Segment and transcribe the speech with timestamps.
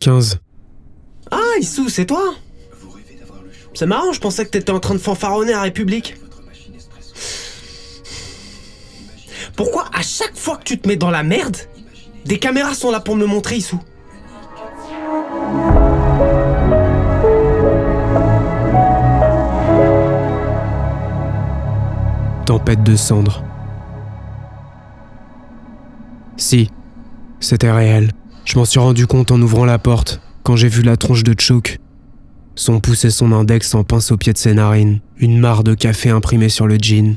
[0.00, 0.38] 15.
[1.30, 2.34] Ah, Issou, c'est toi?
[3.74, 6.16] C'est marrant, je pensais que t'étais en train de fanfaronner à République.
[9.56, 11.56] Pourquoi à chaque fois que tu te mets dans la merde,
[12.24, 13.78] des caméras sont là pour me le montrer, Issou?
[22.46, 23.44] Tempête de cendres.
[26.38, 26.70] Si,
[27.38, 28.12] c'était réel.
[28.44, 31.34] Je m'en suis rendu compte en ouvrant la porte, quand j'ai vu la tronche de
[31.38, 31.78] Chouk.
[32.56, 35.74] Son pouce et son index en pince au pied de ses narines, une mare de
[35.74, 37.16] café imprimée sur le jean.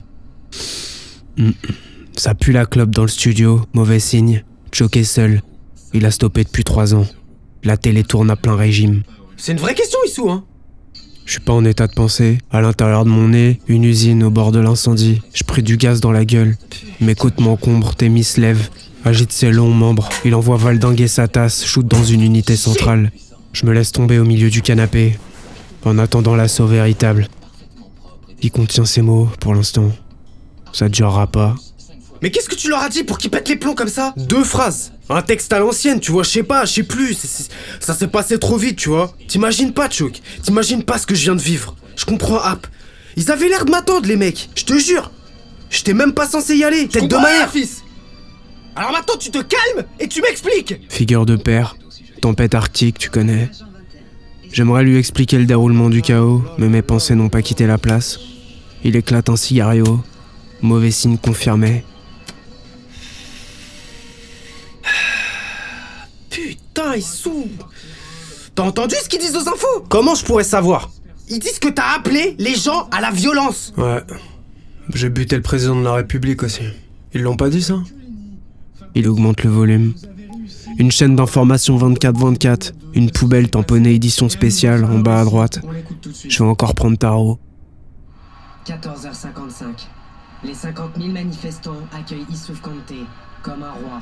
[1.38, 1.52] Mm.
[2.16, 4.44] Ça pue la clope dans le studio, mauvais signe.
[4.72, 5.42] Chouk est seul.
[5.94, 7.08] Il a stoppé depuis trois ans.
[7.64, 9.04] La télé tourne à plein régime.
[9.38, 10.44] C'est une vraie question, Issou, hein
[11.26, 12.38] Je suis pas en état de penser.
[12.52, 15.22] À l'intérieur de mon nez, une usine au bord de l'incendie.
[15.34, 16.58] Je pris du gaz dans la gueule.
[17.02, 18.70] Mes côtes m'encombrent, Témis se lève,
[19.06, 20.10] agite ses longs membres.
[20.26, 23.12] Il envoie valdinguer sa tasse, shoot dans une unité centrale.
[23.54, 25.18] Je me laisse tomber au milieu du canapé,
[25.86, 27.28] en attendant l'assaut véritable.
[28.42, 29.92] Il contient ces mots, pour l'instant.
[30.74, 31.56] Ça durera pas.
[32.22, 34.14] Mais qu'est-ce que tu leur as dit pour qu'ils pètent les plombs comme ça?
[34.16, 37.14] Deux phrases Un texte à l'ancienne, tu vois, je sais pas, je sais plus.
[37.14, 37.50] c'est- c'est-
[37.82, 39.14] ça s'est passé trop vite, tu vois.
[39.28, 40.22] T'imagines pas, Chouk.
[40.42, 41.76] T'imagines pas ce que je viens de vivre.
[41.98, 42.66] Je comprends, App.
[43.18, 44.50] Ils avaient l'air de m'attendre, les mecs.
[44.56, 45.12] Je te jure.
[45.70, 46.88] J'étais même pas censé y aller.
[46.88, 47.83] Tête de ma mère, fils.
[48.76, 50.76] Alors maintenant, tu te calmes et tu m'expliques.
[50.90, 51.76] Figure de père,
[52.22, 53.50] tempête arctique, tu connais.
[54.52, 58.20] J'aimerais lui expliquer le déroulement du chaos, mais mes pensées n'ont pas quitté la place.
[58.84, 60.04] Il éclate un cigario.
[60.62, 61.84] Mauvais signe confirmé.
[66.30, 67.48] Putain, ils sont.
[68.56, 69.86] T'as entendu ce qu'ils disent aux infos?
[69.90, 70.90] Comment je pourrais savoir?
[71.30, 73.74] Ils disent que t'as appelé les gens à la violence.
[73.78, 74.02] Ouais.
[74.94, 76.64] J'ai buté le président de la République aussi.
[77.14, 77.76] Ils l'ont pas dit ça?
[78.96, 79.94] Il augmente le volume.
[80.78, 82.74] Une chaîne d'information 24-24.
[82.94, 85.60] Une poubelle tamponnée édition spéciale en bas à droite.
[86.28, 87.40] Je vais encore prendre tarot.
[88.66, 89.88] 14h55.
[90.44, 92.98] Les 50 000 manifestants accueillent Issouf Kanté
[93.42, 94.02] comme un roi.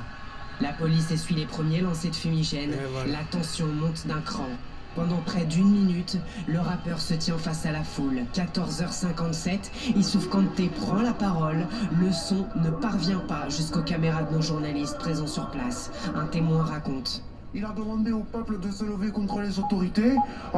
[0.60, 2.72] La police essuie les premiers lancers de fumigène.
[3.08, 4.50] La tension monte d'un cran.
[4.96, 8.24] Pendant près d'une minute, le rappeur se tient face à la foule.
[8.34, 11.66] 14h57, Issouf Kanté prend la parole.
[12.00, 15.92] Le son ne parvient pas jusqu'aux caméras de nos journalistes présents sur place.
[16.14, 17.24] Un témoin raconte.
[17.54, 20.16] Il a demandé au peuple de se lever contre les autorités.
[20.56, 20.58] Euh,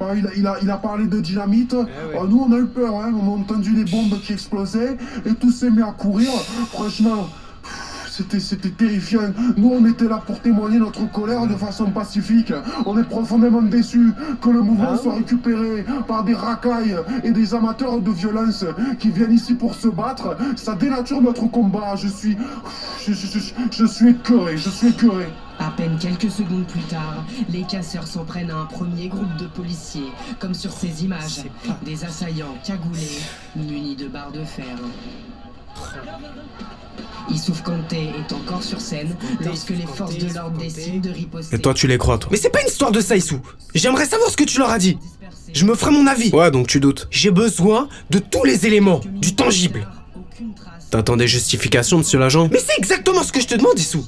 [0.00, 1.74] euh, il, a, il a- il a parlé de dynamite.
[1.76, 2.94] Eh Euh, nous, on a eu peur.
[2.96, 3.12] hein.
[3.20, 6.30] On a entendu les bombes qui explosaient et tout s'est mis à courir.
[6.72, 7.28] Franchement,
[8.16, 9.32] c'était, c'était terrifiant.
[9.56, 12.52] Nous, on était là pour témoigner notre colère de façon pacifique.
[12.86, 17.54] On est profondément déçus que le mouvement Ah soit récupéré par des racailles et des
[17.54, 18.64] amateurs de violence
[19.00, 20.36] qui viennent ici pour se battre.
[20.54, 21.96] Ça dénature notre combat.
[21.96, 22.36] Je suis,
[23.04, 24.56] je, je- je- je suis écœuré.
[24.58, 25.26] Je suis écœuré.
[25.58, 29.46] À peine quelques secondes plus tard, les casseurs s'en prennent à un premier groupe de
[29.46, 31.44] policiers, comme sur ces images,
[31.84, 33.18] des assaillants cagoulés,
[33.56, 34.76] munis de barres de fer.
[37.30, 41.56] Issouf Kanté est encore sur scène lorsque les forces de l'ordre décident de riposter.
[41.56, 43.40] Et toi, tu les crois, toi Mais c'est pas une histoire de ça, Issou.
[43.74, 44.98] J'aimerais savoir ce que tu leur as dit.
[45.52, 46.30] Je me ferai mon avis.
[46.30, 47.08] Ouais, donc tu doutes.
[47.10, 49.86] J'ai besoin de tous les éléments, du tangible.
[50.90, 54.04] T'attends des justifications, monsieur l'agent Mais c'est exactement ce que je te demande, Issou.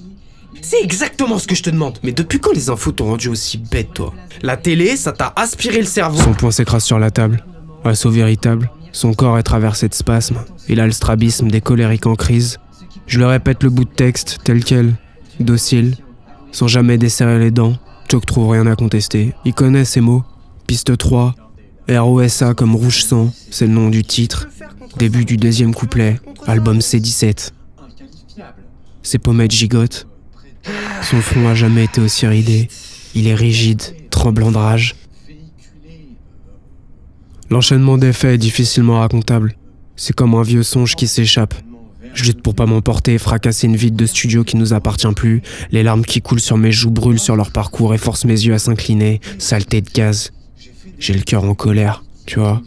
[0.62, 1.99] C'est exactement ce que je te demande.
[2.03, 4.12] Mais depuis quand les infos t'ont rendu aussi bête, toi?
[4.43, 6.21] La télé, ça t'a aspiré le cerveau.
[6.21, 7.44] Son poing s'écrase sur la table.
[7.84, 8.71] Assaut véritable.
[8.91, 10.38] Son corps est traversé de spasmes.
[10.69, 12.59] Il a le strabisme des colériques en crise.
[13.06, 14.94] Je le répète le bout de texte, tel quel.
[15.39, 15.97] Docile.
[16.53, 17.77] Sans jamais desserrer les dents.
[18.11, 19.34] Choc trouve rien à contester.
[19.44, 20.25] Il connaît ces mots.
[20.67, 21.34] Piste 3.
[21.89, 23.33] ROSA comme rouge sang.
[23.50, 24.49] C'est le nom du titre.
[24.99, 26.19] Début du deuxième couplet.
[26.47, 27.50] Album C17.
[29.03, 30.06] Ses pommettes gigotent.
[31.03, 32.69] Son front a jamais été aussi ridé.
[33.15, 34.97] Il est rigide, tremblant de rage.
[37.50, 39.56] L'enchaînement des faits est difficilement racontable.
[39.94, 41.55] C'est comme un vieux songe qui s'échappe.
[42.16, 45.43] Je lutte pour pas m'emporter, fracasser une vide de studio qui nous appartient plus.
[45.71, 48.55] Les larmes qui coulent sur mes joues brûlent sur leur parcours et forcent mes yeux
[48.55, 49.20] à s'incliner.
[49.38, 50.32] Saleté de gaz.
[50.99, 52.62] J'ai le cœur en colère, tu vois.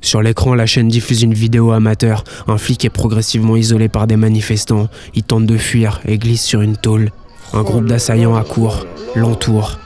[0.00, 2.24] Sur l'écran, la chaîne diffuse une vidéo amateur.
[2.46, 4.88] Un flic est progressivement isolé par des manifestants.
[5.14, 7.10] Il tente de fuir et glisse sur une tôle.
[7.52, 9.78] Un groupe d'assaillants accourt, l'entoure.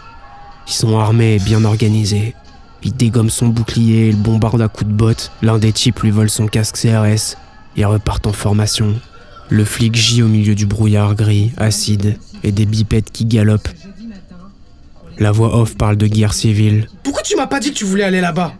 [0.68, 2.36] Ils sont armés et bien organisés.
[2.84, 5.32] Il dégomme son bouclier et le bombarde à coups de botte.
[5.42, 7.36] L'un des types lui vole son casque CRS.
[7.76, 8.94] Ils repartent en formation.
[9.48, 13.68] Le flic gît au milieu du brouillard gris, acide, et des bipettes qui galopent.
[15.18, 16.88] La voix off parle de guerre civile.
[17.02, 18.54] Pourquoi tu m'as pas dit que tu voulais aller là-bas?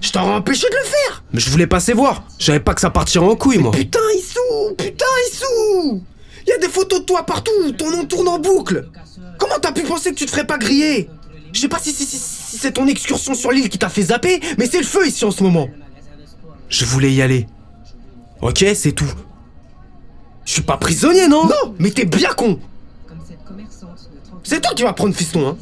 [0.00, 2.24] Je t'aurais empêché de le faire Mais je voulais passer voir.
[2.38, 3.70] Je savais pas que ça partirait en couille, moi.
[3.70, 6.02] Putain, Issou Putain, Issou
[6.46, 8.88] Il y a des photos de toi partout, ton nom tourne en boucle
[9.38, 11.08] Comment t'as pu penser que tu te ferais pas griller?
[11.52, 14.02] Je sais pas si, si- si- si c'est ton excursion sur l'île qui t'a fait
[14.04, 15.68] zapper, mais c'est le feu ici en ce moment.
[16.68, 17.46] Je voulais y aller.
[18.42, 19.10] Ok, c'est tout.
[20.44, 21.44] Je suis pas prisonnier, non?
[21.46, 21.74] Non.
[21.78, 22.58] Mais t'es bien con.
[23.08, 25.56] Comme cette commerçante de 30 C'est toi qui vas prendre fiston, hein.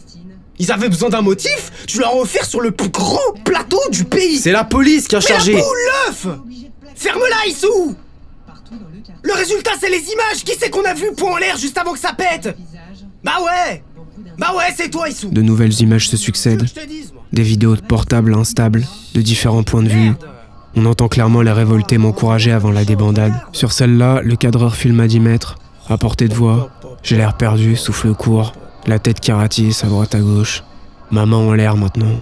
[0.58, 4.04] Ils avaient besoin d'un motif, tu leur as offert sur le plus grand plateau du
[4.04, 4.36] pays.
[4.38, 5.54] C'est la police qui a chargé.
[5.54, 6.26] Mais l'œuf.
[6.26, 7.96] Obligé de placer Ferme-la, Issou.
[9.22, 10.44] le résultat, c'est les images.
[10.44, 12.54] Qui c'est qu'on a vu point en l'air juste avant que ça pète?
[13.24, 13.82] Bah ouais.
[14.38, 15.30] Bah ouais, c'est toi, Issou.
[15.30, 16.66] De nouvelles images se succèdent,
[17.32, 20.12] des vidéos de portables instables, de différents points de vue.
[20.76, 23.34] On entend clairement les révoltés m'encourager avant la débandade.
[23.52, 25.56] Sur celle-là, le cadreur filme à 10 mètres,
[25.88, 26.70] à portée de voix.
[27.02, 28.52] J'ai l'air perdu, souffle court,
[28.86, 29.48] la tête qui à
[29.88, 30.62] droite à gauche.
[31.10, 32.20] Maman en l'air maintenant.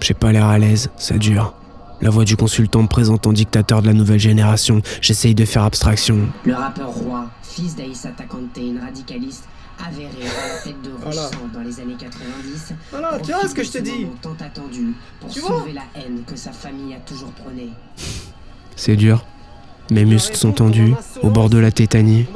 [0.00, 1.54] J'ai pas l'air à l'aise, ça dure.
[2.00, 4.82] La voix du consultant me présente en dictateur de la nouvelle génération.
[5.00, 6.28] J'essaye de faire abstraction.
[6.44, 9.44] Le rappeur roi, fils d'Aïssa Takante, une radicaliste
[9.84, 11.30] avérée à la tête de Voilà.
[11.52, 12.74] Dans les années 90.
[12.90, 15.82] Voilà, tu vois ce que je te dis tant attendu pour Tu vois sauver la
[15.94, 17.70] haine que sa famille a toujours prônée.
[18.76, 19.24] C'est dur.
[19.90, 22.26] Mes muscles sont tendus, au bord de la tétanie.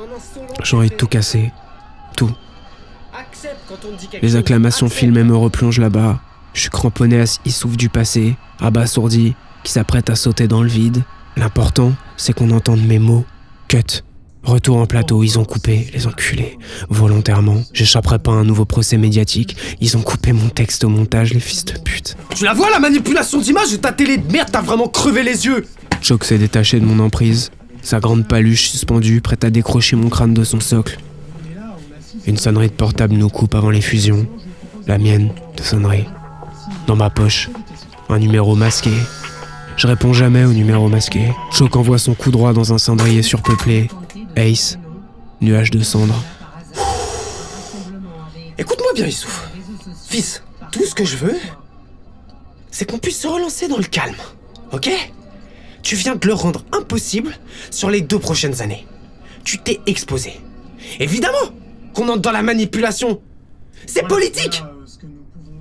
[0.63, 1.53] J'ai envie de tout casser.
[2.17, 2.31] Tout.
[4.23, 6.21] Les acclamations filmées me replongent là-bas.
[6.53, 9.35] Je suis cramponné à ce souffle du passé, abasourdi,
[9.69, 11.03] qui s'apprête à sauter dans le vide.
[11.37, 13.27] L'important, c'est qu'on entende mes mots.
[13.69, 14.03] Cut.
[14.43, 16.57] Retour en plateau, ils ont coupé, les enculés.
[16.89, 19.59] Volontairement, j'échapperai pas à un nouveau procès médiatique.
[19.83, 22.17] Ils ont coupé mon texte au montage, les fils de pute.
[22.35, 25.45] Tu la vois la manipulation d'image de ta télé de merde, t'as vraiment crevé les
[25.45, 25.67] yeux
[26.01, 27.51] Choc s'est détaché de mon emprise,
[27.83, 30.99] sa grande paluche suspendue, prête à décrocher mon crâne de son socle.
[32.27, 34.27] Une sonnerie de portable nous coupe avant les fusions.
[34.87, 35.29] La mienne,
[35.59, 36.07] de sonnerie.
[36.87, 37.51] Dans ma poche,
[38.09, 38.93] un numéro masqué.
[39.79, 41.33] Je réponds jamais au numéro masqué.
[41.53, 43.89] Choc envoie son coup droit dans un cendrier surpeuplé.
[44.35, 44.77] Ace,
[45.41, 46.21] nuage de cendres.
[48.59, 49.49] Écoute-moi bien, Issouf.
[50.09, 50.43] Fils,
[50.73, 51.37] tout ce que je veux,
[52.73, 54.17] c'est qu'on puisse se relancer dans le calme.
[54.73, 54.91] Ok?
[55.83, 57.39] Tu viens de le rendre impossible
[57.71, 58.85] sur les deux prochaines années.
[59.45, 60.41] Tu t'es exposé.
[60.99, 61.53] Évidemment
[61.95, 63.21] qu'on entre dans la manipulation.
[63.87, 64.61] C'est politique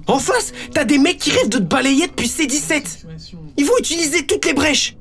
[0.08, 3.06] En face, t'as des mecs qui rêvent de te balayer depuis C17.
[3.58, 4.96] Ils vont utiliser toutes les brèches.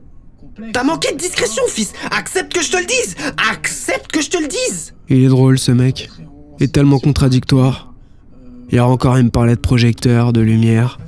[0.73, 1.93] T'as manqué de discrétion, fils.
[2.11, 3.15] Accepte que je te le dise.
[3.53, 4.95] Accepte que je te le dise.
[5.09, 6.11] Il est drôle ce mec.
[6.59, 7.93] Il est tellement contradictoire.
[8.73, 10.99] Hier encore, il me parlait de projecteur, de lumière.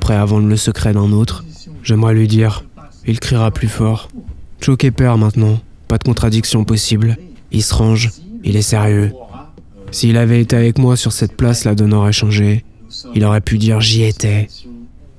[0.00, 1.44] Prêt à vendre le secret d'un autre.
[1.82, 2.64] J'aimerais lui dire.
[3.06, 4.08] Il criera plus fort.
[4.60, 5.58] Choqué peur maintenant.
[5.88, 7.16] Pas de contradiction possible.
[7.50, 8.10] Il se range.
[8.44, 9.12] Il est sérieux.
[9.90, 12.64] S'il avait été avec moi sur cette place, la donne aurait changé.
[13.14, 14.48] Il aurait pu dire j'y étais.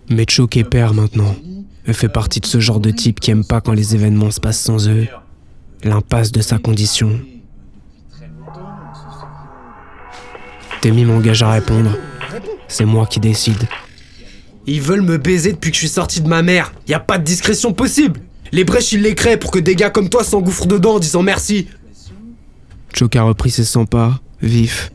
[0.09, 1.35] Mais choqué père maintenant.
[1.85, 4.39] Elle fait partie de ce genre de type qui aime pas quand les événements se
[4.39, 5.07] passent sans eux.
[5.83, 7.19] L'impasse de sa condition.
[10.81, 11.97] Temi m'engage à répondre.
[12.67, 13.67] C'est moi qui décide.
[14.65, 16.73] Ils veulent me baiser depuis que je suis sorti de ma mère.
[16.87, 18.21] Y a pas de discrétion possible.
[18.51, 21.21] Les brèches, ils les créent pour que des gars comme toi s'engouffrent dedans en disant
[21.21, 21.67] merci.
[22.93, 24.91] Choc a repris ses 100 pas, vif.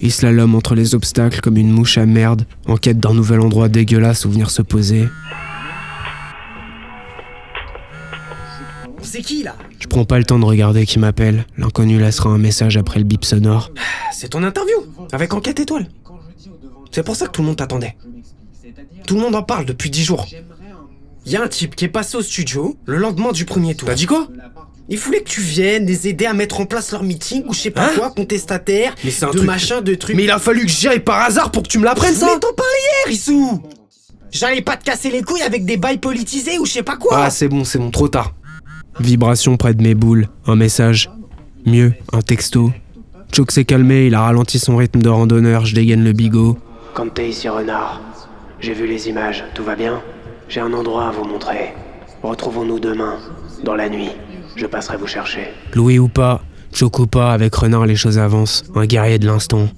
[0.00, 3.68] Il slalom entre les obstacles comme une mouche à merde, en quête d'un nouvel endroit
[3.68, 5.08] dégueulasse où venir se poser.
[9.02, 9.56] C'est qui là?
[9.78, 11.44] Je prends pas le temps de regarder qui m'appelle.
[11.58, 13.70] L'inconnu laissera un message après le bip sonore.
[14.12, 14.76] C'est ton interview
[15.12, 15.88] avec Enquête Étoile.
[16.92, 17.96] C'est pour ça que tout le monde t'attendait.
[19.06, 20.26] Tout le monde en parle depuis 10 jours.
[21.26, 23.88] Y a un type qui est passé au studio le lendemain du premier tour.
[23.88, 24.28] T'as dit quoi?
[24.88, 27.60] Il voulait que tu viennes les aider à mettre en place leur meeting ou je
[27.60, 30.16] sais pas Hein quoi, contestataire, Mais de truc- machin, de trucs.
[30.16, 32.26] Mais il a fallu que j'y aille par hasard pour que tu me l'apprennes ça
[32.26, 32.72] Mais t'en parlais
[33.06, 33.62] hier, Issou
[34.30, 37.24] J'allais pas te casser les couilles avec des bails politisés ou je sais pas quoi
[37.24, 38.32] Ah, c'est bon, c'est bon, trop tard.
[38.98, 41.10] Vibration près de mes boules, un message.
[41.66, 42.72] Mieux, un texto.
[43.34, 46.58] Choc s'est calmé, il a ralenti son rythme de randonneur, je dégaine le bigot.
[46.94, 48.00] Quand t'es ici, renard,
[48.60, 50.02] j'ai vu les images, tout va bien
[50.48, 51.72] J'ai un endroit à vous montrer.
[52.22, 53.18] Retrouvons-nous demain,
[53.64, 54.10] dans la nuit.
[54.56, 55.48] Je passerai vous chercher.
[55.74, 56.42] Louis ou pas,
[56.74, 59.68] Choc ou pas, avec Renard les choses avancent, un guerrier de l'instant.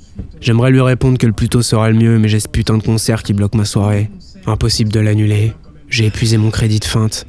[0.41, 2.85] J'aimerais lui répondre que le plus tôt sera le mieux, mais j'ai ce putain de
[2.85, 4.11] concert qui bloque ma soirée.
[4.47, 5.55] Impossible de l'annuler.
[5.89, 7.27] J'ai épuisé mon crédit de feinte.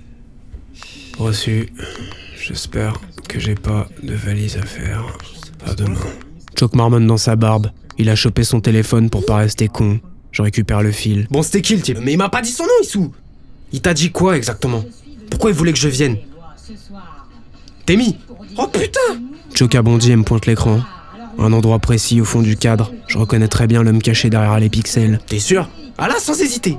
[1.18, 1.70] Reçu.
[2.40, 2.94] J'espère
[3.28, 5.04] que j'ai pas de valise à faire.
[5.66, 5.98] À demain.
[6.60, 7.72] Choc marmonne dans sa barbe.
[7.98, 10.00] Il a chopé son téléphone pour pas rester con.
[10.32, 11.28] Je récupère le fil.
[11.32, 11.98] Bon, c'était qui le type?
[12.02, 13.14] Mais il m'a pas dit son nom, Issou
[13.72, 14.84] Il t'a dit quoi exactement?
[15.32, 16.18] Pourquoi il voulait que je vienne?
[17.86, 18.18] T'es mis
[18.58, 19.00] Oh putain
[19.54, 20.82] Choc a bondi et me pointe l'écran.
[21.38, 22.92] Un endroit précis au fond du cadre.
[23.08, 25.20] Je reconnais très bien l'homme caché derrière les pixels.
[25.28, 26.78] T'es sûr Ah là, sans hésiter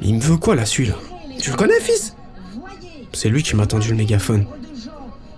[0.00, 0.94] Il me veut quoi là, celui-là
[1.38, 2.16] Tu le connais, fils
[3.12, 4.46] C'est lui qui m'a tendu le mégaphone.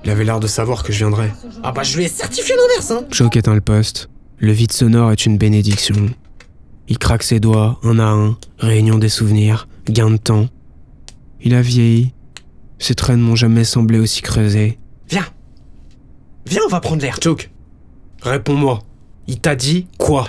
[0.05, 1.33] Il avait l'air de savoir que je viendrais.
[1.63, 4.11] Ah bah je lui ai certifié l'inverse, hein Choc éteint le poste.
[4.39, 6.11] Le vide sonore est une bénédiction.
[6.87, 10.47] Il craque ses doigts, un à un, réunion des souvenirs, gain de temps.
[11.41, 12.13] Il a vieilli.
[12.79, 14.79] Ses traits ne m'ont jamais semblé aussi creusés.
[15.09, 15.27] Viens
[16.47, 17.19] Viens, on va prendre l'air.
[17.23, 17.51] Choke,
[18.23, 18.81] réponds-moi.
[19.27, 20.29] Il t'a dit quoi?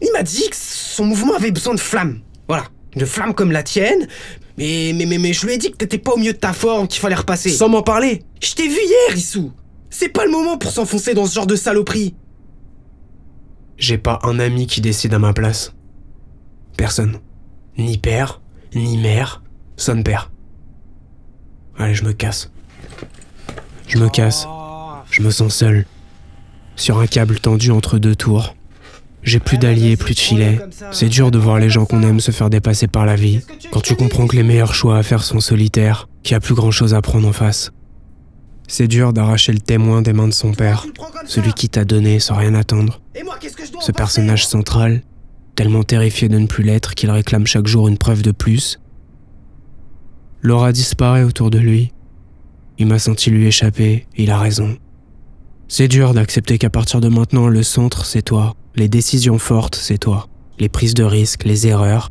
[0.00, 2.20] Il m'a dit que son mouvement avait besoin de flammes.
[2.48, 2.64] Voilà.
[2.96, 4.08] De flammes comme la tienne.
[4.56, 6.52] Mais, mais, mais, mais je lui ai dit que t'étais pas au mieux de ta
[6.52, 7.50] forme, qu'il fallait repasser.
[7.50, 8.22] Sans m'en parler.
[8.42, 9.52] Je t'ai vu hier, Issou.
[9.90, 12.14] C'est pas le moment pour s'enfoncer dans ce genre de saloperie.
[13.76, 15.74] J'ai pas un ami qui décide à ma place.
[16.76, 17.18] Personne.
[17.78, 18.40] Ni père,
[18.74, 19.42] ni mère,
[19.76, 20.30] son père.
[21.78, 22.52] Allez, je me casse.
[23.90, 24.46] Je me casse.
[25.10, 25.84] Je me sens seul.
[26.76, 28.54] Sur un câble tendu entre deux tours.
[29.24, 30.60] J'ai plus d'alliés, plus de filets.
[30.92, 33.40] C'est dur de voir les gens qu'on aime se faire dépasser par la vie.
[33.72, 36.54] Quand tu comprends que les meilleurs choix à faire sont solitaires, qu'il n'y a plus
[36.54, 37.72] grand chose à prendre en face.
[38.68, 40.86] C'est dur d'arracher le témoin des mains de son père,
[41.26, 43.00] celui qui t'a donné sans rien attendre.
[43.80, 45.02] Ce personnage central,
[45.56, 48.78] tellement terrifié de ne plus l'être qu'il réclame chaque jour une preuve de plus.
[50.42, 51.90] Laura disparaît autour de lui.
[52.80, 54.76] Il m'a senti lui échapper, il a raison.
[55.68, 58.56] C'est dur d'accepter qu'à partir de maintenant, le centre, c'est toi.
[58.74, 60.26] Les décisions fortes, c'est toi.
[60.58, 62.10] Les prises de risques, les erreurs.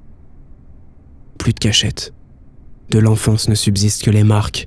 [1.37, 2.13] Plus de cachette.
[2.91, 4.65] De l'enfance ne subsistent que les marques,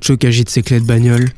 [0.00, 1.30] Choc agite ses clés de bagnole,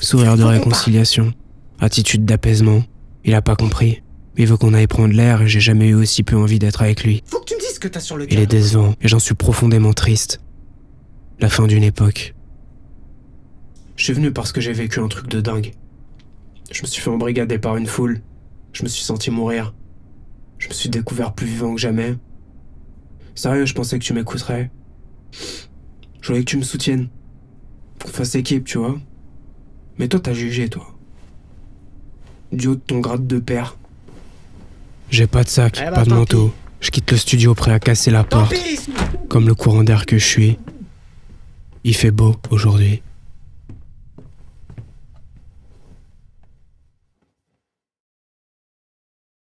[0.00, 1.32] sourire de réconciliation,
[1.78, 2.82] attitude d'apaisement.
[3.24, 4.02] Il a pas compris.
[4.36, 7.04] Il veut qu'on aille prendre l'air et j'ai jamais eu aussi peu envie d'être avec
[7.04, 7.22] lui.
[7.26, 9.18] Faut que tu me dises ce que t'as sur le Il est décevant et j'en
[9.18, 10.40] suis profondément triste.
[11.40, 12.34] La fin d'une époque.
[13.98, 15.72] Je suis venu parce que j'ai vécu un truc de dingue.
[16.70, 18.22] Je me suis fait embrigader par une foule.
[18.72, 19.74] Je me suis senti mourir.
[20.58, 22.14] Je me suis découvert plus vivant que jamais.
[23.34, 24.70] Sérieux, je pensais que tu m'écouterais.
[26.20, 27.08] Je voulais que tu me soutiennes
[28.00, 28.96] qu'on fasse équipe, tu vois.
[29.98, 30.86] Mais toi, t'as jugé, toi.
[32.52, 33.76] Du haut de ton grade de père.
[35.10, 36.54] J'ai pas de sac, Eh bah, pas de tant manteau.
[36.80, 38.52] Je quitte le studio prêt à casser la Tant porte.
[38.52, 38.78] pis
[39.28, 40.56] Comme le courant d'air que je suis.
[41.82, 43.02] Il fait beau aujourd'hui.